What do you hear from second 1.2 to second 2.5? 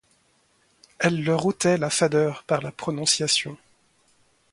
leur ôtait la fadeur